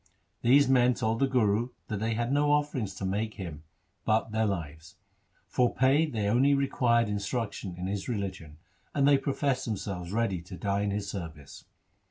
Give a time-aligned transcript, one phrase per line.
[0.41, 3.61] These men told the Guru that they had no offerings to make him
[4.03, 4.95] but their lives;
[5.45, 8.57] for pay they only required instruction in his religion;
[8.95, 11.65] and they professed themselves ready to die in his service.